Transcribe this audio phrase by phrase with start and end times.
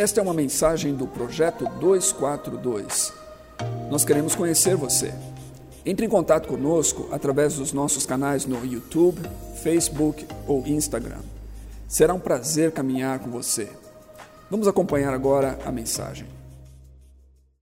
[0.00, 3.12] Esta é uma mensagem do projeto 242.
[3.90, 5.12] Nós queremos conhecer você.
[5.84, 9.20] Entre em contato conosco através dos nossos canais no YouTube,
[9.62, 11.20] Facebook ou Instagram.
[11.86, 13.68] Será um prazer caminhar com você.
[14.50, 16.26] Vamos acompanhar agora a mensagem.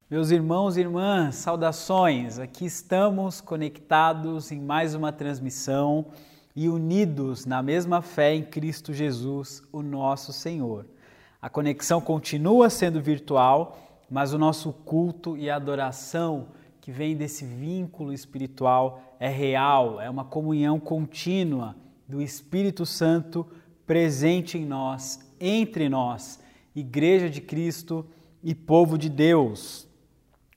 [0.08, 2.38] Meus irmãos e irmãs, saudações!
[2.38, 6.06] Aqui estamos conectados em mais uma transmissão
[6.54, 10.86] e unidos na mesma fé em Cristo Jesus, o nosso Senhor.
[11.40, 13.78] A conexão continua sendo virtual,
[14.10, 16.48] mas o nosso culto e adoração
[16.80, 21.76] que vem desse vínculo espiritual é real, é uma comunhão contínua
[22.08, 23.46] do Espírito Santo
[23.86, 26.40] presente em nós, entre nós,
[26.74, 28.04] Igreja de Cristo
[28.42, 29.86] e povo de Deus.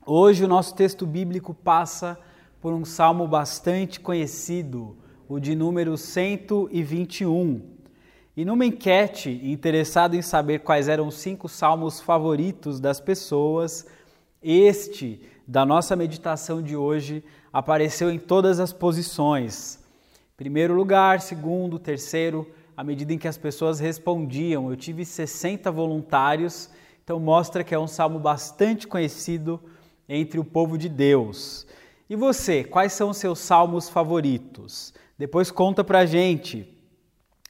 [0.03, 2.17] Hoje o nosso texto bíblico passa
[2.59, 4.97] por um salmo bastante conhecido,
[5.29, 7.80] o de número 121.
[8.35, 13.85] E numa enquete interessado em saber quais eram os cinco salmos favoritos das pessoas,
[14.41, 19.79] este da nossa meditação de hoje apareceu em todas as posições.
[20.37, 24.69] Primeiro lugar, segundo, terceiro, à medida em que as pessoas respondiam.
[24.69, 26.69] Eu tive 60 voluntários,
[27.03, 29.59] então mostra que é um salmo bastante conhecido
[30.07, 31.67] entre o povo de Deus.
[32.09, 34.93] E você, quais são os seus salmos favoritos?
[35.17, 36.67] Depois conta pra gente.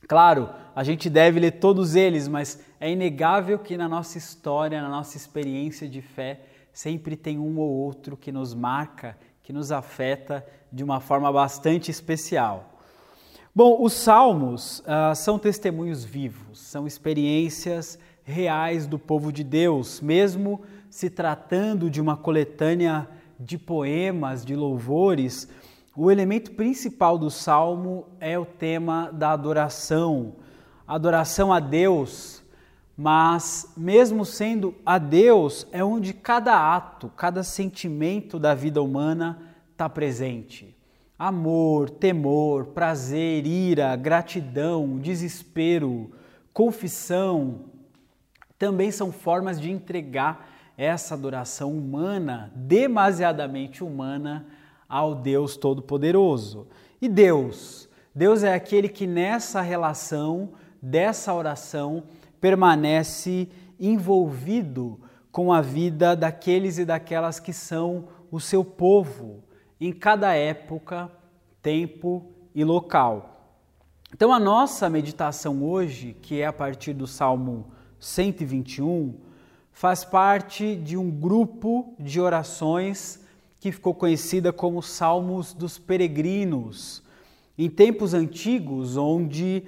[0.08, 4.90] Claro, a gente deve ler todos eles, mas é inegável que na nossa história, na
[4.90, 6.42] nossa experiência de fé,
[6.74, 11.92] sempre tem um ou outro que nos marca, que nos afeta de uma forma bastante
[11.92, 12.80] especial.
[13.54, 20.62] Bom, os salmos uh, são testemunhos vivos, são experiências reais do povo de Deus, mesmo
[20.90, 25.50] se tratando de uma coletânea de poemas, de louvores
[25.96, 30.36] o elemento principal do salmo é o tema da adoração,
[30.96, 32.44] adoração a Deus,
[32.98, 39.40] mas mesmo sendo a Deus, é onde cada ato, cada sentimento da vida humana
[39.72, 40.76] está presente.
[41.18, 46.12] Amor, temor, prazer, ira, gratidão, desespero,
[46.54, 47.62] confissão,
[48.60, 54.46] também são formas de entregar essa adoração humana, demasiadamente humana,
[54.90, 56.68] ao Deus Todo-Poderoso.
[57.02, 57.88] E Deus?
[58.14, 60.50] Deus é aquele que nessa relação,
[60.82, 62.04] dessa oração,
[62.40, 63.48] permanece
[63.80, 65.00] envolvido
[65.32, 69.44] com a vida daqueles e daquelas que são o seu povo,
[69.80, 71.10] em cada época,
[71.62, 73.58] tempo e local.
[74.14, 79.16] Então, a nossa meditação hoje, que é a partir do Salmo 121,
[79.72, 83.22] faz parte de um grupo de orações
[83.60, 87.02] que ficou conhecida como Salmos dos Peregrinos.
[87.58, 89.64] Em tempos antigos, onde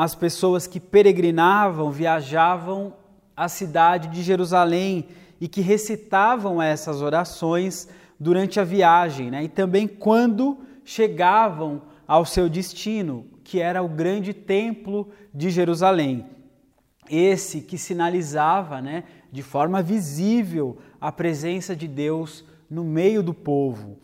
[0.00, 2.94] as pessoas que peregrinavam, viajavam
[3.36, 5.08] à cidade de Jerusalém
[5.40, 7.88] e que recitavam essas orações
[8.18, 9.42] durante a viagem, né?
[9.42, 16.26] e também quando chegavam ao seu destino, que era o grande templo de Jerusalém.
[17.10, 23.98] Esse que sinalizava né, de forma visível a presença de Deus no meio do povo.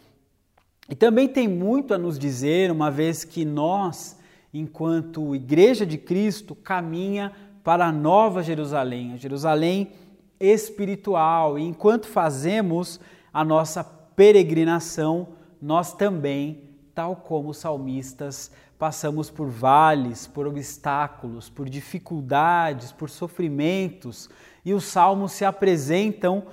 [0.89, 4.19] E também tem muito a nos dizer, uma vez que nós,
[4.55, 7.33] enquanto Igreja de Cristo, caminha
[7.65, 9.91] para a nova Jerusalém, a Jerusalém
[10.39, 11.59] espiritual.
[11.59, 13.01] E enquanto fazemos
[13.33, 15.29] a nossa peregrinação,
[15.61, 24.29] nós também, tal como os salmistas, passamos por vales, por obstáculos, por dificuldades, por sofrimentos,
[24.65, 26.45] e os salmos se apresentam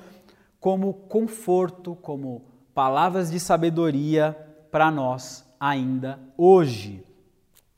[0.59, 4.37] como conforto, como palavras de sabedoria
[4.71, 7.03] para nós ainda hoje.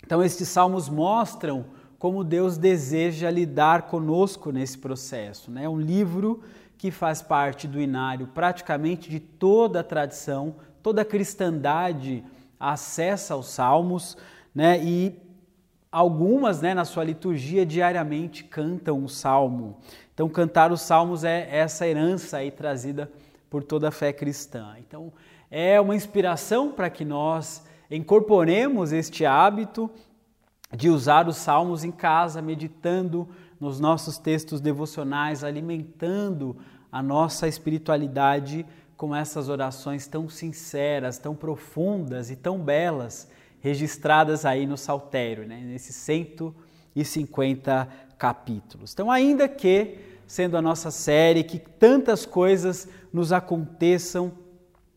[0.06, 1.66] Então, estes salmos mostram
[1.98, 5.50] como Deus deseja lidar conosco nesse processo.
[5.52, 5.70] É né?
[5.70, 6.42] um livro
[6.78, 12.22] que faz parte do inário praticamente de toda a tradição, toda a cristandade
[12.60, 14.18] acessa os salmos,
[14.54, 14.84] né?
[14.84, 15.18] e
[15.90, 19.78] algumas né, na sua liturgia diariamente cantam o salmo.
[20.14, 23.10] Então, cantar os salmos é essa herança aí trazida
[23.50, 24.76] por toda a fé cristã.
[24.80, 25.14] Então,
[25.50, 29.90] é uma inspiração para que nós incorporemos este hábito
[30.76, 33.28] de usar os salmos em casa, meditando
[33.60, 36.58] nos nossos textos devocionais, alimentando
[36.92, 38.66] a nossa espiritualidade
[38.98, 43.28] com essas orações tão sinceras, tão profundas e tão belas
[43.60, 45.62] registradas aí no Saltério, né?
[45.62, 47.88] nesses 150
[48.18, 48.94] capítulos.
[48.94, 49.98] Então, ainda que,
[50.28, 54.32] sendo a nossa série, que tantas coisas nos aconteçam,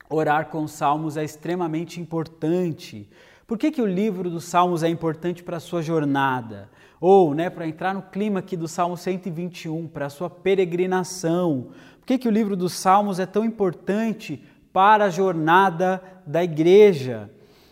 [0.08, 3.08] orar com salmos é extremamente importante,
[3.46, 6.68] Por que, que o livro dos Salmos é importante para a sua jornada?
[7.00, 11.68] Ou, né, para entrar no clima aqui do Salmo 121, para a sua peregrinação.
[12.00, 14.42] Por que, que o livro dos Salmos é tão importante
[14.72, 17.30] para a jornada da igreja?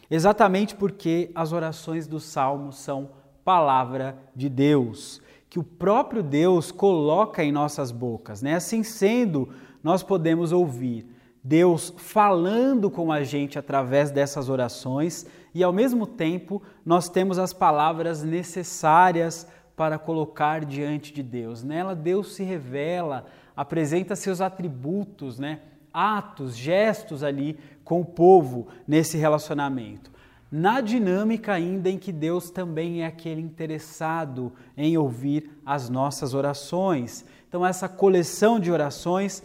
[0.09, 3.11] Exatamente porque as orações dos Salmos são
[3.45, 5.21] palavra de Deus,
[5.51, 8.43] que o próprio Deus coloca em nossas bocas.
[8.43, 8.55] Né?
[8.55, 9.49] Assim sendo,
[9.83, 11.14] nós podemos ouvir
[11.47, 17.53] Deus falando com a gente através dessas orações e, ao mesmo tempo, nós temos as
[17.53, 19.47] palavras necessárias
[19.77, 21.63] para colocar diante de Deus.
[21.63, 25.61] Nela, Deus se revela, apresenta seus atributos, né?
[25.93, 30.11] atos, gestos ali com o povo nesse relacionamento.
[30.51, 37.25] Na dinâmica ainda em que Deus também é aquele interessado em ouvir as nossas orações.
[37.49, 39.43] Então, essa coleção de orações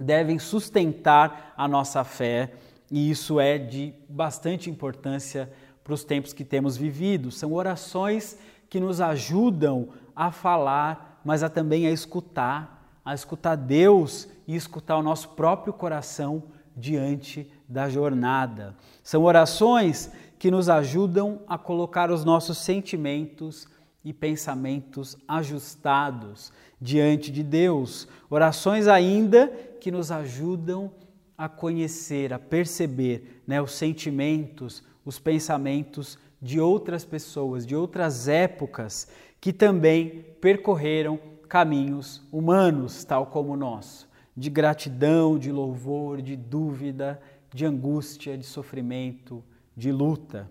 [0.00, 2.52] devem sustentar a nossa fé
[2.90, 5.50] e isso é de bastante importância
[5.84, 7.30] para os tempos que temos vivido.
[7.30, 14.28] São orações que nos ajudam a falar, mas a também a escutar, a escutar Deus
[14.46, 16.44] e escutar o nosso próprio coração
[16.76, 18.74] diante da jornada.
[19.02, 23.66] São orações que nos ajudam a colocar os nossos sentimentos
[24.04, 28.08] e pensamentos ajustados diante de Deus.
[28.30, 29.48] Orações ainda
[29.80, 30.90] que nos ajudam
[31.36, 39.08] a conhecer, a perceber né, os sentimentos, os pensamentos de outras pessoas, de outras épocas
[39.40, 41.18] que também percorreram
[41.48, 47.20] caminhos humanos, tal como o nosso, de gratidão, de louvor, de dúvida,
[47.52, 49.42] de angústia, de sofrimento,
[49.76, 50.50] de luta,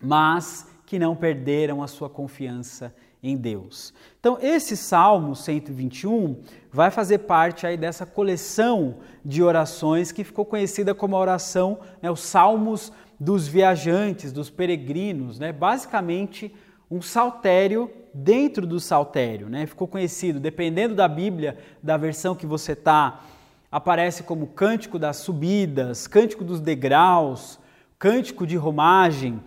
[0.00, 3.92] mas que não perderam a sua confiança em Deus.
[4.20, 6.36] Então, esse Salmo 121
[6.72, 12.08] vai fazer parte aí dessa coleção de orações que ficou conhecida como a oração, né,
[12.08, 15.50] os Salmos dos viajantes, dos peregrinos, né?
[15.50, 16.54] basicamente
[16.88, 19.48] um saltério dentro do saltério.
[19.48, 19.66] Né?
[19.66, 23.20] Ficou conhecido, dependendo da Bíblia, da versão que você está,
[23.68, 27.58] aparece como Cântico das Subidas, Cântico dos Degraus,
[27.98, 29.42] Cântico de Romagem,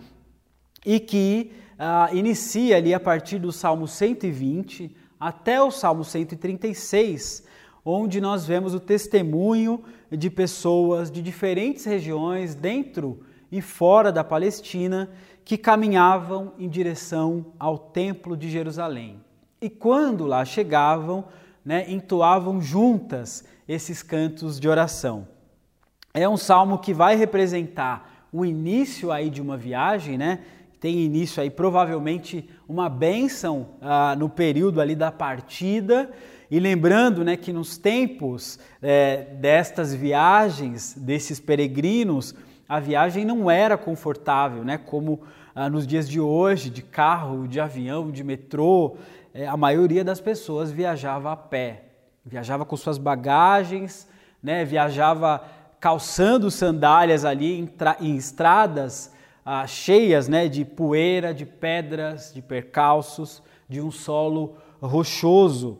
[0.84, 7.44] e que uh, inicia ali a partir do Salmo 120 até o Salmo 136,
[7.84, 13.20] onde nós vemos o testemunho de pessoas de diferentes regiões dentro
[13.50, 15.10] e fora da Palestina
[15.44, 19.20] que caminhavam em direção ao Templo de Jerusalém.
[19.60, 21.24] E quando lá chegavam,
[21.64, 25.26] né, entoavam juntas esses cantos de oração.
[26.14, 30.40] É um salmo que vai representar o início aí de uma viagem, né?
[30.80, 36.10] Tem início aí provavelmente uma bênção ah, no período ali da partida.
[36.50, 42.34] E lembrando né, que nos tempos é, destas viagens, desses peregrinos,
[42.68, 45.20] a viagem não era confortável, né, como
[45.54, 48.96] ah, nos dias de hoje, de carro, de avião, de metrô.
[49.34, 51.84] É, a maioria das pessoas viajava a pé,
[52.24, 54.08] viajava com suas bagagens,
[54.40, 55.42] né, viajava
[55.80, 57.70] calçando sandálias ali em,
[58.00, 59.12] em estradas
[59.50, 65.78] ah, cheias né, de poeira, de pedras, de percalços, de um solo rochoso.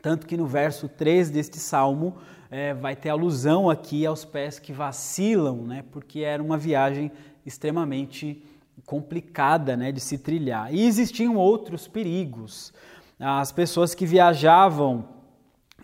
[0.00, 2.16] Tanto que no verso 3 deste salmo
[2.48, 7.10] é, vai ter alusão aqui aos pés que vacilam, né, porque era uma viagem
[7.44, 8.44] extremamente
[8.84, 10.72] complicada né, de se trilhar.
[10.72, 12.72] E existiam outros perigos.
[13.18, 15.08] As pessoas que viajavam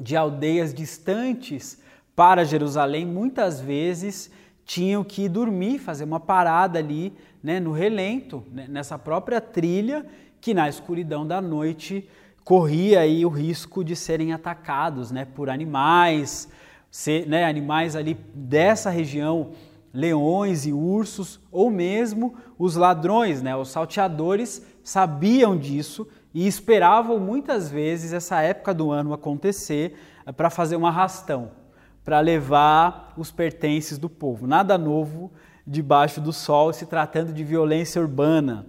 [0.00, 1.82] de aldeias distantes
[2.14, 4.30] para Jerusalém muitas vezes
[4.64, 10.06] tinham que dormir, fazer uma parada ali né, no relento, né, nessa própria trilha,
[10.40, 12.08] que na escuridão da noite
[12.44, 16.48] corria aí o risco de serem atacados né, por animais,
[16.90, 19.50] ser, né, animais ali dessa região,
[19.92, 27.70] leões e ursos, ou mesmo os ladrões, né, os salteadores sabiam disso e esperavam muitas
[27.70, 31.61] vezes essa época do ano acontecer eh, para fazer um arrastão
[32.04, 34.46] para levar os pertences do povo.
[34.46, 35.30] Nada novo
[35.66, 38.66] debaixo do sol se tratando de violência urbana.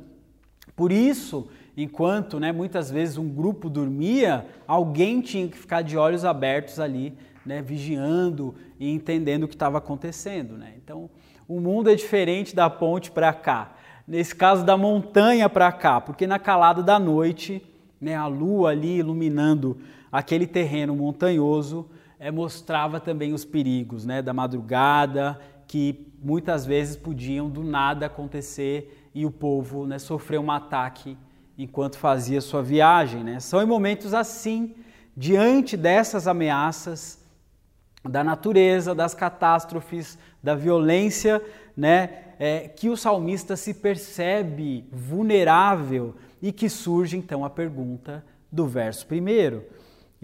[0.76, 6.24] Por isso, enquanto né, muitas vezes um grupo dormia, alguém tinha que ficar de olhos
[6.24, 7.14] abertos ali,
[7.46, 10.58] né, vigiando e entendendo o que estava acontecendo.
[10.58, 10.74] Né?
[10.84, 11.10] Então,
[11.48, 13.76] o mundo é diferente da ponte para cá.
[14.08, 17.64] Nesse caso, da montanha para cá, porque na calada da noite,
[18.00, 19.78] né, a lua ali iluminando
[20.12, 21.88] aquele terreno montanhoso,
[22.24, 25.38] é, mostrava também os perigos né, da madrugada,
[25.68, 31.18] que muitas vezes podiam do nada acontecer e o povo né, sofrer um ataque
[31.58, 33.26] enquanto fazia sua viagem.
[33.26, 33.42] Né?
[33.42, 34.74] São em momentos assim,
[35.18, 37.20] diante dessas ameaças
[38.08, 41.44] da natureza, das catástrofes, da violência,
[41.76, 48.66] né, é, que o salmista se percebe vulnerável e que surge então a pergunta do
[48.66, 49.66] verso primeiro.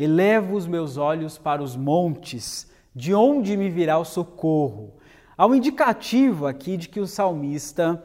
[0.02, 4.94] Elevo os meus olhos para os montes, de onde me virá o socorro?
[5.38, 8.02] Há um indicativo aqui de que o salmista,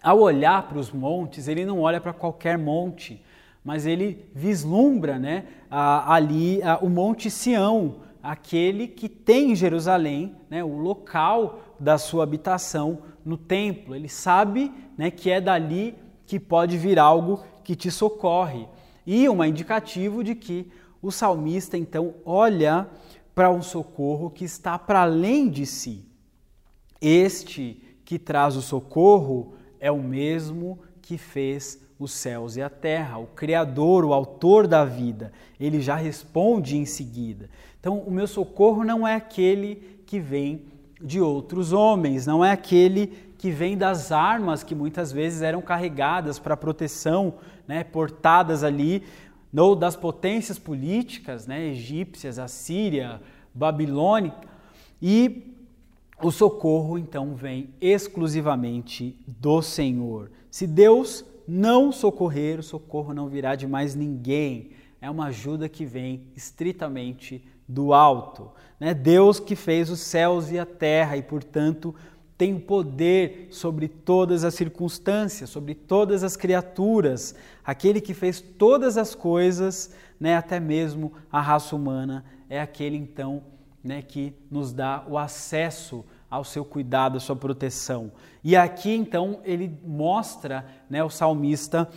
[0.00, 3.20] ao olhar para os montes, ele não olha para qualquer monte,
[3.64, 10.78] mas ele vislumbra né, ali o Monte Sião, aquele que tem em Jerusalém né, o
[10.78, 13.92] local da sua habitação no templo.
[13.92, 18.68] Ele sabe né, que é dali que pode vir algo que te socorre.
[19.04, 22.88] E um indicativo de que o salmista então olha
[23.34, 26.04] para um socorro que está para além de si.
[27.00, 33.18] Este que traz o socorro é o mesmo que fez os céus e a terra,
[33.18, 35.32] o Criador, o Autor da vida.
[35.58, 37.50] Ele já responde em seguida.
[37.80, 40.66] Então, o meu socorro não é aquele que vem
[41.00, 46.40] de outros homens, não é aquele que vem das armas que muitas vezes eram carregadas
[46.40, 47.34] para proteção,
[47.68, 49.04] né, portadas ali,
[49.54, 53.20] ou das potências políticas, né, egípcias, assíria,
[53.54, 54.48] babilônica,
[55.00, 55.54] e
[56.22, 60.30] o socorro então vem exclusivamente do Senhor.
[60.50, 64.70] Se Deus não socorrer, o socorro não virá de mais ninguém.
[65.00, 68.50] É uma ajuda que vem estritamente do alto.
[68.80, 68.92] Né?
[68.92, 71.94] Deus que fez os céus e a terra e, portanto,
[72.38, 78.96] tem o poder sobre todas as circunstâncias, sobre todas as criaturas, aquele que fez todas
[78.96, 83.42] as coisas, né, até mesmo a raça humana, é aquele então
[83.82, 88.12] né, que nos dá o acesso ao seu cuidado, à sua proteção.
[88.44, 91.90] E aqui então ele mostra, né, o salmista,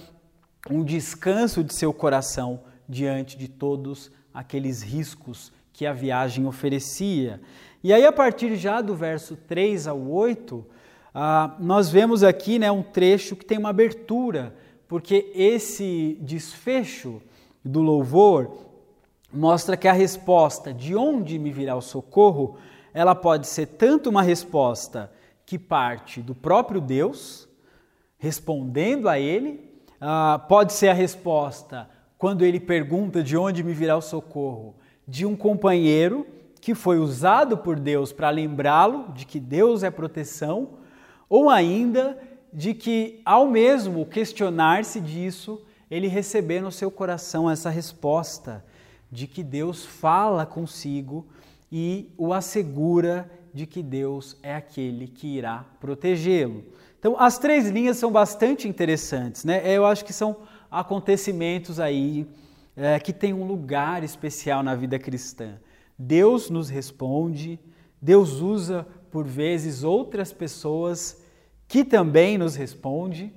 [0.70, 7.42] um descanso de seu coração diante de todos aqueles riscos que a viagem oferecia.
[7.84, 10.64] E aí, a partir já do verso 3 ao 8,
[11.16, 14.56] ah, nós vemos aqui né, um trecho que tem uma abertura,
[14.88, 17.20] porque esse desfecho
[17.66, 18.56] do louvor
[19.34, 22.58] mostra que a resposta de onde me virá o socorro,
[22.94, 25.12] ela pode ser tanto uma resposta
[25.44, 27.50] que parte do próprio Deus,
[28.20, 29.60] respondendo a ele,
[30.00, 34.76] uh, pode ser a resposta quando ele pergunta de onde me virá o socorro,
[35.08, 36.28] de um companheiro
[36.62, 40.78] que foi usado por Deus para lembrá-lo de que Deus é proteção,
[41.28, 42.18] ou ainda
[42.54, 48.64] de que, ao mesmo questionar-se disso, ele receber no seu coração essa resposta
[49.12, 51.26] de que Deus fala consigo
[51.72, 56.64] e o assegura de que Deus é aquele que irá protegê-lo.
[57.00, 59.62] Então, as três linhas são bastante interessantes, né?
[59.66, 60.38] Eu acho que são
[60.70, 62.28] acontecimentos aí
[62.76, 65.58] é, que têm um lugar especial na vida cristã.
[65.98, 67.60] Deus nos responde,
[68.02, 71.22] Deus usa por vezes outras pessoas
[71.68, 73.34] que também nos responde,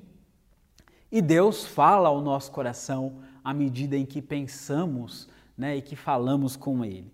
[1.10, 6.56] e Deus fala ao nosso coração à medida em que pensamos né, e que falamos
[6.56, 7.12] com Ele.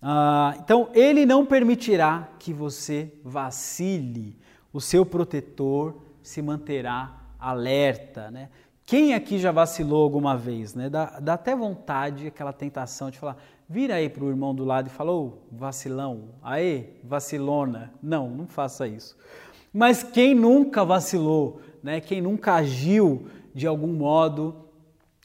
[0.00, 4.38] Ah, então, Ele não permitirá que você vacile,
[4.72, 8.30] o seu protetor se manterá alerta.
[8.30, 8.48] Né?
[8.86, 10.74] Quem aqui já vacilou alguma vez?
[10.74, 10.88] Né?
[10.88, 13.36] Dá, dá até vontade, aquela tentação de falar,
[13.72, 17.90] vira aí para o irmão do lado e fala, ô vacilão, aê, vacilona.
[18.02, 19.16] Não, não faça isso.
[19.72, 21.98] Mas quem nunca vacilou, né?
[21.98, 24.66] quem nunca agiu de algum modo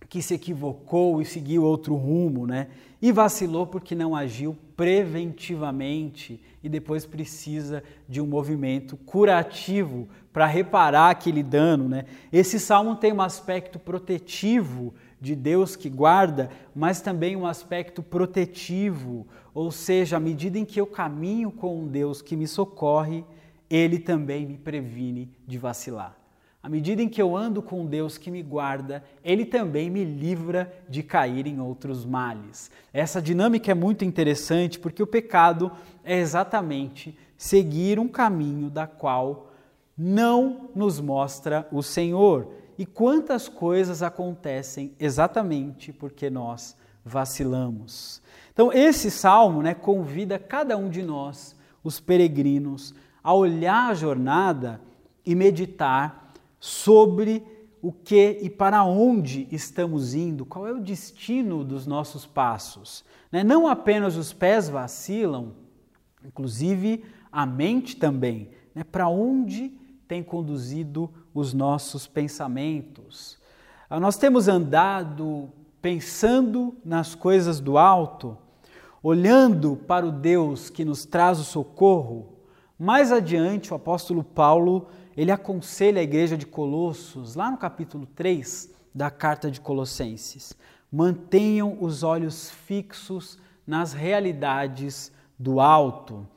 [0.08, 2.68] que se equivocou e seguiu outro rumo, né?
[3.02, 11.10] E vacilou porque não agiu preventivamente e depois precisa de um movimento curativo para reparar
[11.10, 12.06] aquele dano, né?
[12.32, 19.26] Esse salmo tem um aspecto protetivo de Deus que guarda, mas também um aspecto protetivo,
[19.54, 23.24] ou seja, à medida em que eu caminho com um Deus que me socorre,
[23.70, 26.18] ele também me previne de vacilar.
[26.68, 30.74] À medida em que eu ando com Deus que me guarda, Ele também me livra
[30.90, 32.70] de cair em outros males.
[32.92, 35.72] Essa dinâmica é muito interessante porque o pecado
[36.04, 39.54] é exatamente seguir um caminho da qual
[39.98, 42.52] não nos mostra o Senhor.
[42.78, 48.22] E quantas coisas acontecem exatamente porque nós vacilamos.
[48.54, 52.94] Então, esse salmo né, convida cada um de nós, os peregrinos,
[53.24, 54.82] a olhar a jornada
[55.26, 57.44] e meditar sobre
[57.82, 63.04] o que e para onde estamos indo, qual é o destino dos nossos passos.
[63.32, 63.44] Né?
[63.44, 65.54] Não apenas os pés vacilam,
[66.24, 68.50] inclusive a mente também.
[68.74, 68.84] Né?
[68.84, 69.70] Para onde
[70.08, 73.38] tem conduzido os nossos pensamentos?
[73.90, 75.50] Ah, nós temos andado
[75.82, 78.38] pensando nas coisas do alto,
[79.04, 82.34] olhando para o Deus que nos traz o socorro.
[82.78, 88.74] Mais adiante, o apóstolo Paulo ele aconselha a igreja de Colossos, lá no capítulo 3
[88.94, 90.58] da carta de Colossenses:
[90.92, 96.28] mantenham os olhos fixos nas realidades do alto.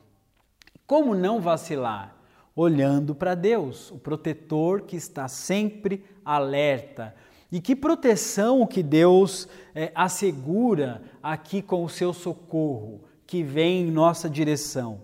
[0.85, 2.20] Como não vacilar?
[2.63, 7.15] Olhando para Deus, o protetor que está sempre alerta.
[7.51, 13.91] E que proteção que Deus é, assegura aqui com o seu socorro, que vem em
[13.91, 15.01] nossa direção.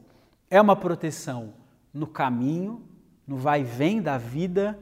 [0.52, 1.56] É uma proteção
[1.92, 2.84] no caminho,
[3.26, 4.78] no vai e vem da vida,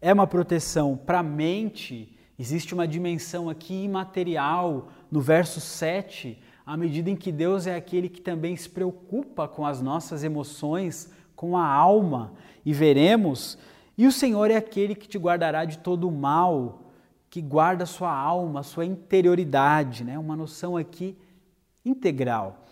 [0.00, 2.16] é uma proteção para a mente.
[2.38, 8.08] Existe uma dimensão aqui imaterial, no verso 7, à medida em que Deus é aquele
[8.08, 11.10] que também se preocupa com as nossas emoções,
[11.40, 12.34] com a alma,
[12.66, 13.56] e veremos,
[13.96, 16.92] e o Senhor é aquele que te guardará de todo o mal,
[17.30, 20.18] que guarda sua alma, sua interioridade, né?
[20.18, 21.16] uma noção aqui
[21.82, 22.66] integral.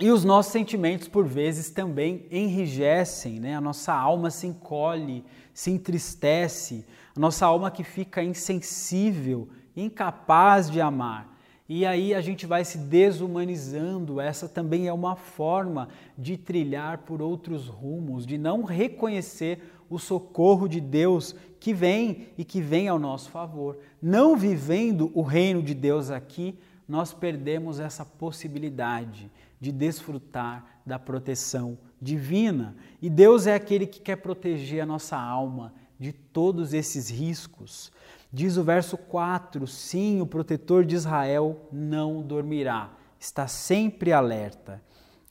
[0.00, 3.54] E os nossos sentimentos, por vezes, também enrijecem, né?
[3.54, 5.22] a nossa alma se encolhe,
[5.52, 11.31] se entristece, a nossa alma que fica insensível, incapaz de amar.
[11.68, 14.20] E aí a gente vai se desumanizando.
[14.20, 15.88] Essa também é uma forma
[16.18, 22.44] de trilhar por outros rumos, de não reconhecer o socorro de Deus que vem e
[22.44, 23.78] que vem ao nosso favor.
[24.00, 31.78] Não vivendo o reino de Deus aqui, nós perdemos essa possibilidade de desfrutar da proteção
[32.00, 32.74] divina.
[33.00, 37.92] E Deus é aquele que quer proteger a nossa alma de todos esses riscos.
[38.32, 44.80] Diz o verso 4: Sim, o protetor de Israel não dormirá, está sempre alerta.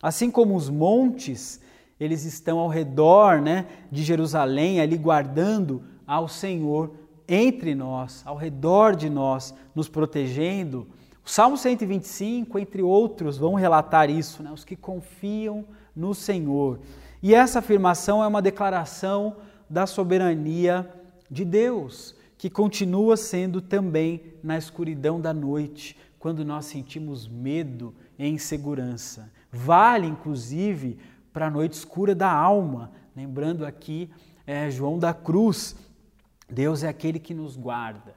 [0.02, 1.60] Assim como os montes,
[2.00, 6.94] eles estão ao redor né, de Jerusalém, ali guardando ao Senhor
[7.28, 10.88] entre nós, ao redor de nós, nos protegendo.
[11.26, 15.66] O Salmo 125, entre outros, vão relatar isso, né, os que confiam
[15.96, 16.80] no Senhor.
[17.22, 19.38] E essa afirmação é uma declaração
[19.70, 20.90] da soberania
[21.30, 28.28] de Deus que continua sendo também na escuridão da noite, quando nós sentimos medo e
[28.28, 29.32] insegurança.
[29.52, 30.98] Vale, inclusive,
[31.32, 32.94] para a noite escura da alma.
[33.16, 34.10] Lembrando aqui
[34.44, 35.76] é, João da Cruz,
[36.50, 38.16] Deus é aquele que nos guarda.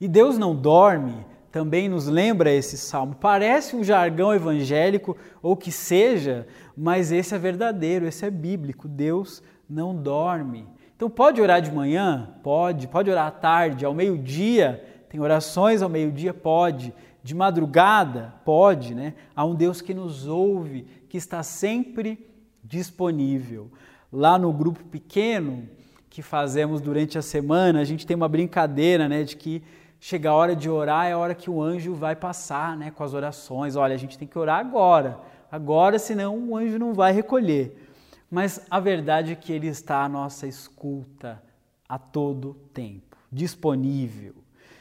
[0.00, 3.16] E Deus não dorme, também nos lembra esse salmo.
[3.16, 8.88] Parece um jargão evangélico, ou que seja, mas esse é verdadeiro, esse é bíblico.
[8.88, 10.66] Deus não dorme.
[11.02, 12.28] Então pode orar de manhã?
[12.44, 12.86] Pode.
[12.86, 15.04] Pode orar à tarde, ao meio-dia?
[15.08, 16.32] Tem orações ao meio-dia?
[16.32, 16.94] Pode.
[17.24, 18.32] De madrugada?
[18.44, 19.14] Pode, né?
[19.34, 22.30] Há um Deus que nos ouve, que está sempre
[22.62, 23.68] disponível.
[24.12, 25.68] Lá no grupo pequeno
[26.08, 29.60] que fazemos durante a semana, a gente tem uma brincadeira, né, de que
[29.98, 33.02] chega a hora de orar é a hora que o anjo vai passar, né, com
[33.02, 33.74] as orações.
[33.74, 35.18] Olha, a gente tem que orar agora.
[35.50, 37.91] Agora, senão o anjo não vai recolher
[38.32, 41.42] mas a verdade é que Ele está à nossa escuta
[41.86, 44.32] a todo tempo, disponível.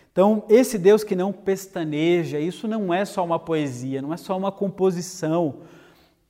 [0.09, 4.37] Então, esse Deus que não pestaneja, isso não é só uma poesia, não é só
[4.37, 5.63] uma composição,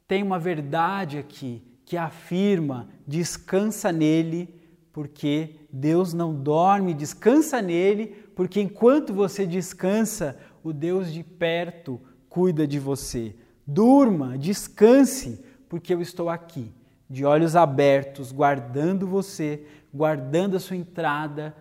[0.08, 4.60] tem uma verdade aqui que afirma: descansa nele,
[4.92, 12.66] porque Deus não dorme, descansa nele, porque enquanto você descansa, o Deus de perto cuida
[12.66, 13.36] de você.
[13.68, 16.74] Durma, descanse, porque eu estou aqui
[17.12, 21.54] de olhos abertos, guardando você, guardando a sua entrada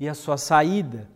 [0.00, 1.06] e a sua saída.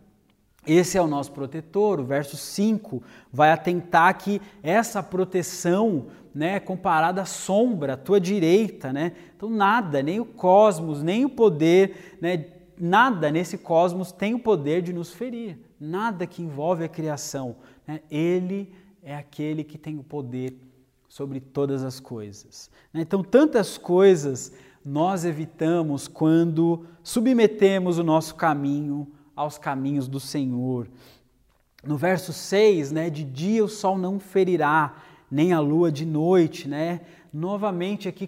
[0.67, 1.99] Esse é o nosso protetor.
[1.99, 3.01] O verso 5
[3.33, 8.93] vai atentar que essa proteção né, comparada à sombra, à tua direita.
[8.93, 9.13] Né?
[9.35, 12.45] Então, nada, nem o cosmos, nem o poder, né,
[12.79, 15.57] nada nesse cosmos tem o poder de nos ferir.
[15.79, 17.55] Nada que envolve a criação.
[17.87, 18.01] Né?
[18.11, 18.71] Ele
[19.01, 20.68] é aquele que tem o poder
[21.09, 22.69] sobre todas as coisas.
[22.93, 23.01] Né?
[23.01, 24.53] Então, tantas coisas
[24.85, 30.87] nós evitamos quando submetemos o nosso caminho aos caminhos do Senhor.
[31.83, 34.95] No verso 6, né, de dia o sol não ferirá,
[35.29, 37.01] nem a lua de noite, né?
[37.31, 38.27] Novamente aqui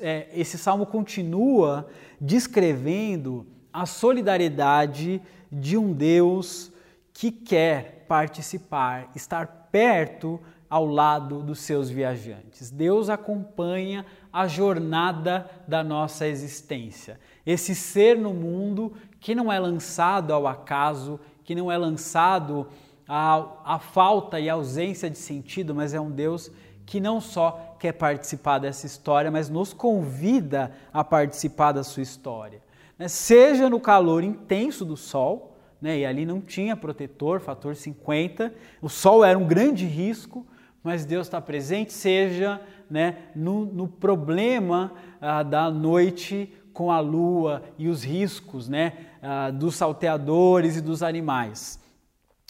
[0.00, 1.88] é, esse salmo continua
[2.20, 5.20] descrevendo a solidariedade
[5.52, 6.72] de um Deus
[7.12, 12.70] que quer participar, estar perto ao lado dos seus viajantes.
[12.70, 17.18] Deus acompanha a jornada da nossa existência.
[17.46, 22.66] Esse ser no mundo que não é lançado ao acaso, que não é lançado
[23.08, 26.50] à, à falta e ausência de sentido, mas é um Deus
[26.84, 32.62] que não só quer participar dessa história, mas nos convida a participar da sua história.
[32.98, 33.08] Né?
[33.08, 35.98] Seja no calor intenso do sol, né?
[35.98, 40.46] e ali não tinha protetor, fator 50, o sol era um grande risco,
[40.82, 42.60] mas Deus está presente, seja
[42.90, 49.50] né, no, no problema ah, da noite com a lua e os riscos né, ah,
[49.50, 51.80] dos salteadores e dos animais.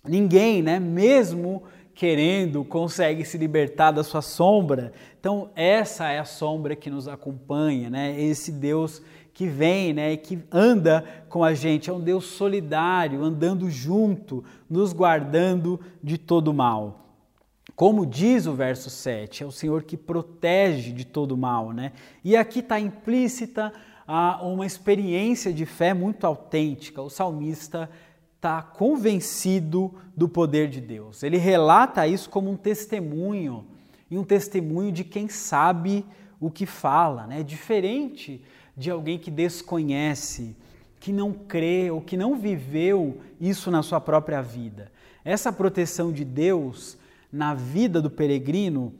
[0.04, 1.62] Ninguém, né, mesmo
[1.94, 4.92] querendo, consegue se libertar da sua sombra.
[5.18, 8.20] Então, essa é a sombra que nos acompanha, né?
[8.20, 9.02] Esse Deus
[9.34, 14.44] que vem, né, e que anda com a gente, é um Deus solidário, andando junto,
[14.70, 17.07] nos guardando de todo mal.
[17.78, 21.92] Como diz o verso 7, é o Senhor que protege de todo mal, né?
[22.24, 23.72] E aqui está implícita
[24.04, 27.00] ah, uma experiência de fé muito autêntica.
[27.00, 27.88] O salmista
[28.34, 31.22] está convencido do poder de Deus.
[31.22, 33.64] Ele relata isso como um testemunho,
[34.10, 36.04] e um testemunho de quem sabe
[36.40, 37.44] o que fala, né?
[37.44, 38.42] Diferente
[38.76, 40.56] de alguém que desconhece,
[40.98, 44.90] que não crê ou que não viveu isso na sua própria vida.
[45.24, 46.98] Essa proteção de Deus
[47.30, 48.94] na vida do peregrino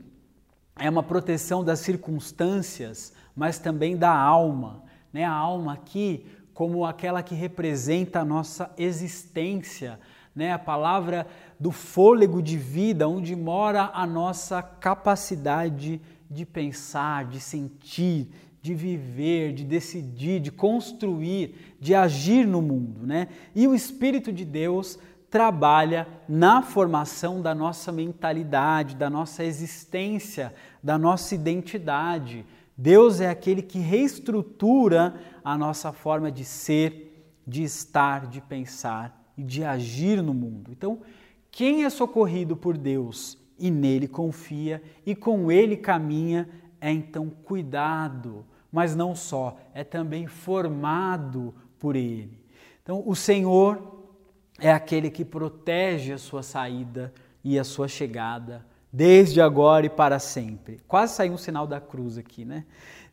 [0.77, 4.83] é uma proteção das circunstâncias, mas também da alma.
[5.13, 5.25] Né?
[5.25, 10.01] A alma aqui como aquela que representa a nossa existência,
[10.35, 10.53] né?
[10.53, 11.25] a palavra
[11.59, 18.29] do fôlego de vida, onde mora a nossa capacidade de pensar, de sentir,
[18.61, 23.07] de viver, de decidir, de construir, de agir no mundo.
[23.07, 23.29] Né?
[23.55, 24.99] E o Espírito de Deus
[25.31, 32.47] trabalha na formação da nossa mentalidade, da nossa existência, da nossa identidade.
[32.77, 39.43] Deus é aquele que reestrutura a nossa forma de ser, de estar, de pensar e
[39.43, 40.71] de agir no mundo.
[40.73, 41.01] Então,
[41.51, 46.49] quem é socorrido por Deus e nele confia e com ele caminha,
[46.81, 52.39] é então cuidado, mas não só, é também formado por ele.
[52.83, 53.98] Então, o Senhor
[54.59, 57.13] é aquele que protege a sua saída
[57.45, 60.81] e a sua chegada, desde agora e para sempre.
[60.89, 62.65] Quase saiu um sinal da cruz aqui, né?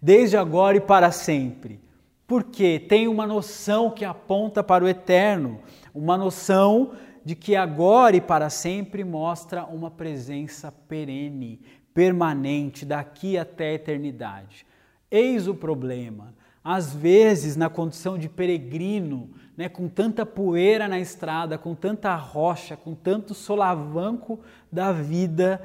[0.01, 1.79] Desde agora e para sempre.
[2.27, 5.59] Porque tem uma noção que aponta para o eterno,
[5.93, 11.61] uma noção de que agora e para sempre mostra uma presença perene,
[11.93, 14.65] permanente, daqui até a eternidade.
[15.09, 16.33] Eis o problema.
[16.63, 22.75] Às vezes, na condição de peregrino, né, com tanta poeira na estrada, com tanta rocha,
[22.75, 24.39] com tanto solavanco
[24.71, 25.61] da vida,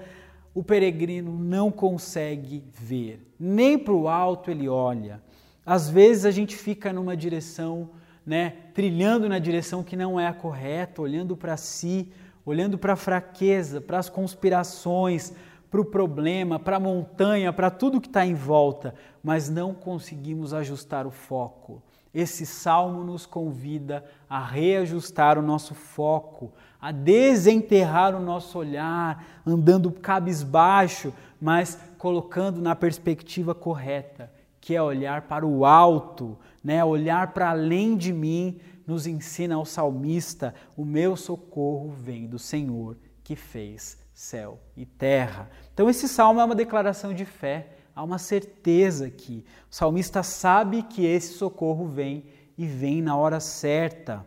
[0.54, 3.26] o peregrino não consegue ver.
[3.38, 5.20] Nem para o alto ele olha.
[5.64, 7.90] Às vezes a gente fica numa direção,
[8.24, 12.12] né, trilhando na direção que não é a correta, olhando para si,
[12.44, 15.32] olhando para a fraqueza, para as conspirações,
[15.70, 20.52] para o problema, para a montanha, para tudo que está em volta, mas não conseguimos
[20.52, 21.80] ajustar o foco.
[22.12, 29.92] Esse salmo nos convida a reajustar o nosso foco, a desenterrar o nosso olhar, andando
[29.92, 36.84] cabisbaixo, mas colocando na perspectiva correta, que é olhar para o alto, né?
[36.84, 42.96] olhar para além de mim, nos ensina o salmista: o meu socorro vem do Senhor
[43.22, 45.48] que fez céu e terra.
[45.72, 49.44] Então, esse salmo é uma declaração de fé há uma certeza aqui.
[49.70, 52.24] O salmista sabe que esse socorro vem
[52.56, 54.24] e vem na hora certa.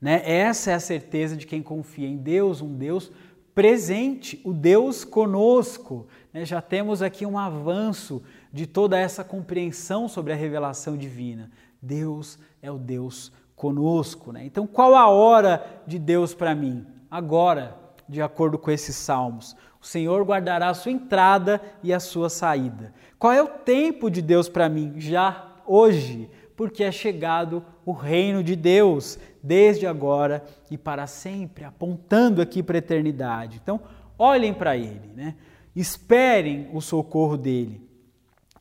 [0.00, 0.22] Né?
[0.24, 3.10] Essa é a certeza de quem confia em Deus, um Deus
[3.54, 6.06] presente, o Deus conosco.
[6.32, 6.44] Né?
[6.44, 11.50] Já temos aqui um avanço de toda essa compreensão sobre a revelação divina.
[11.80, 14.32] Deus é o Deus conosco.
[14.32, 14.44] Né?
[14.44, 16.84] Então, qual a hora de Deus para mim?
[17.10, 19.56] Agora, de acordo com esses salmos.
[19.84, 22.94] O Senhor guardará a sua entrada e a sua saída.
[23.18, 24.94] Qual é o tempo de Deus para mim?
[24.96, 32.40] Já hoje, porque é chegado o reino de Deus, desde agora e para sempre, apontando
[32.40, 33.60] aqui para a eternidade.
[33.62, 33.78] Então,
[34.18, 35.34] olhem para Ele, né?
[35.76, 37.86] esperem o socorro dele.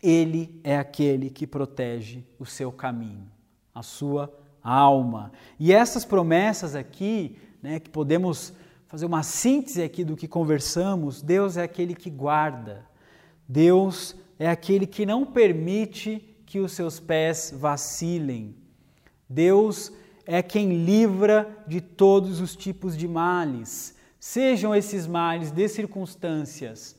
[0.04, 3.32] Ele é aquele que protege o seu caminho,
[3.74, 4.30] a sua
[4.62, 5.32] alma.
[5.58, 8.54] E essas promessas aqui, né, que podemos
[8.94, 12.86] fazer uma síntese aqui do que conversamos, Deus é aquele que guarda.
[13.50, 18.56] Deus é aquele que não permite que os seus pés vacilem.
[19.28, 19.92] Deus
[20.28, 26.96] é quem livra de todos os tipos de males, sejam esses males de circunstâncias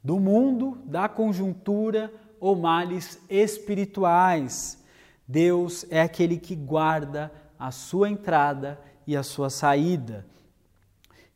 [0.00, 4.80] do mundo, da conjuntura ou males espirituais.
[5.26, 10.30] Deus é aquele que guarda a sua entrada e a sua saída.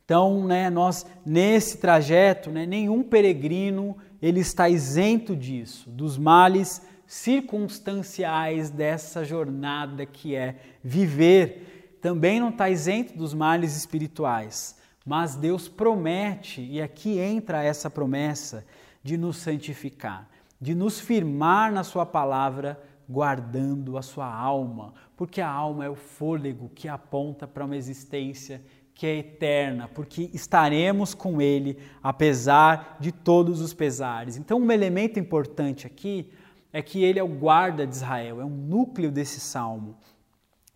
[0.07, 8.69] Então, né, nós nesse trajeto, né, nenhum peregrino ele está isento disso, dos males circunstanciais
[8.69, 11.97] dessa jornada que é viver.
[12.01, 18.65] Também não está isento dos males espirituais, mas Deus promete, e aqui entra essa promessa,
[19.03, 25.49] de nos santificar, de nos firmar na Sua palavra guardando a sua alma, porque a
[25.49, 28.61] alma é o fôlego que aponta para uma existência
[28.97, 34.37] que é eterna, porque estaremos com Ele apesar de todos os pesares.
[34.37, 36.31] Então, um elemento importante aqui
[36.73, 39.97] é que Ele é o guarda de Israel, é um núcleo desse salmo,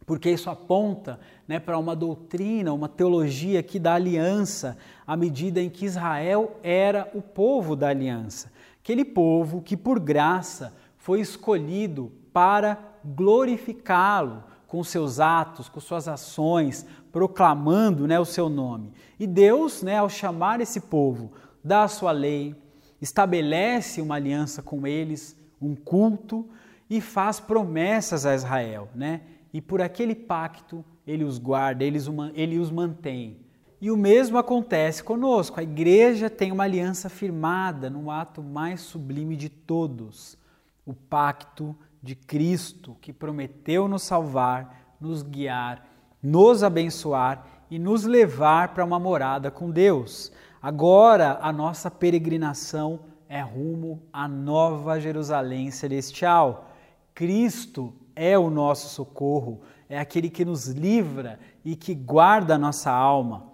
[0.05, 5.69] porque isso aponta né, para uma doutrina, uma teologia aqui da aliança, à medida em
[5.69, 12.77] que Israel era o povo da aliança, aquele povo que, por graça, foi escolhido para
[13.03, 18.93] glorificá-lo com seus atos, com suas ações, proclamando né, o seu nome.
[19.19, 21.32] E Deus, né, ao chamar esse povo,
[21.63, 22.56] dá a sua lei,
[23.02, 26.47] estabelece uma aliança com eles, um culto
[26.89, 28.89] e faz promessas a Israel.
[28.95, 29.21] Né?
[29.54, 33.38] E por aquele pacto ele os guarda, ele os, mantém.
[33.82, 35.60] E o mesmo acontece conosco.
[35.60, 40.38] A igreja tem uma aliança firmada no ato mais sublime de todos,
[40.86, 45.90] o pacto de Cristo, que prometeu nos salvar, nos guiar
[46.21, 50.31] nos abençoar e nos levar para uma morada com Deus.
[50.62, 56.69] Agora a nossa peregrinação é rumo à nova Jerusalém celestial.
[57.15, 62.91] Cristo é o nosso socorro, é aquele que nos livra e que guarda a nossa
[62.91, 63.51] alma.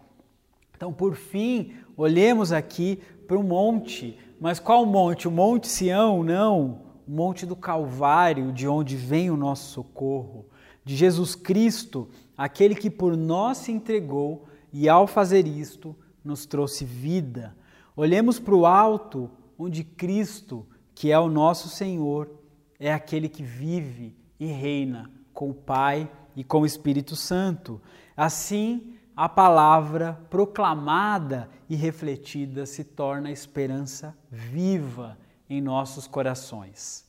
[0.76, 4.18] Então, por fim, olhemos aqui para o monte.
[4.40, 5.28] Mas qual monte?
[5.28, 6.24] O Monte Sião?
[6.24, 6.82] Não.
[7.08, 10.46] O Monte do Calvário, de onde vem o nosso socorro.
[10.88, 16.86] De Jesus Cristo, aquele que por nós se entregou e, ao fazer isto, nos trouxe
[16.86, 17.54] vida.
[17.94, 22.32] Olhemos para o alto, onde Cristo, que é o nosso Senhor,
[22.80, 27.82] é aquele que vive e reina com o Pai e com o Espírito Santo.
[28.16, 35.18] Assim, a palavra proclamada e refletida se torna esperança viva
[35.50, 37.06] em nossos corações.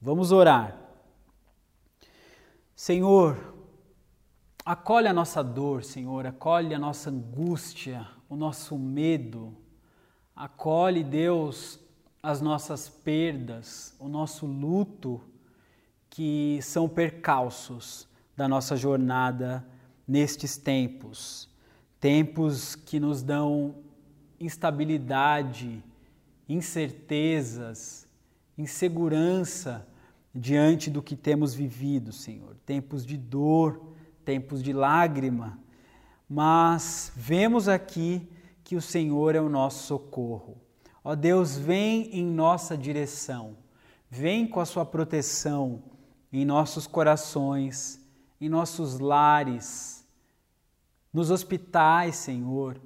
[0.00, 0.85] Vamos orar.
[2.76, 3.56] Senhor,
[4.66, 9.56] Acolhe a nossa dor, Senhor, acolhe a nossa angústia, o nosso medo.
[10.34, 11.78] Acolhe, Deus,
[12.20, 15.20] as nossas perdas, o nosso luto,
[16.10, 19.64] que são percalços da nossa jornada
[20.04, 21.48] nestes tempos.
[22.00, 23.76] Tempos que nos dão
[24.40, 25.80] instabilidade,
[26.48, 28.08] incertezas,
[28.58, 29.86] insegurança
[30.36, 32.56] diante do que temos vivido, Senhor.
[32.64, 33.96] Tempos de dor
[34.26, 35.56] tempos de lágrima,
[36.28, 38.28] mas vemos aqui
[38.64, 40.60] que o Senhor é o nosso socorro.
[41.04, 43.56] Ó Deus, vem em nossa direção,
[44.10, 45.80] vem com a sua proteção
[46.32, 48.04] em nossos corações,
[48.40, 50.04] em nossos lares,
[51.12, 52.80] nos hospitais, Senhor,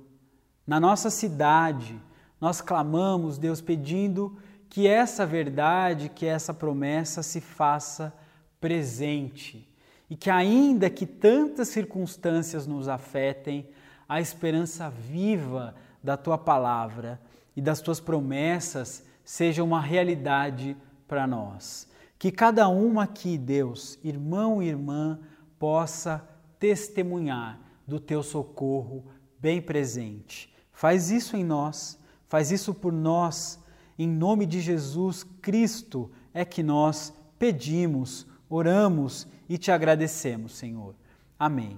[0.66, 1.98] na nossa cidade.
[2.38, 4.36] Nós clamamos, Deus, pedindo
[4.70, 8.14] que essa verdade, que essa promessa se faça
[8.60, 9.68] presente
[10.08, 13.68] e que, ainda que tantas circunstâncias nos afetem,
[14.08, 17.20] a esperança viva da tua palavra
[17.54, 21.88] e das tuas promessas seja uma realidade para nós.
[22.18, 25.18] Que cada um aqui, Deus, irmão e irmã,
[25.58, 26.26] possa
[26.58, 29.04] testemunhar do teu socorro
[29.38, 30.52] bem presente.
[30.72, 33.59] Faz isso em nós, faz isso por nós.
[34.00, 40.94] Em nome de Jesus Cristo é que nós pedimos, oramos e te agradecemos, Senhor.
[41.38, 41.76] Amém.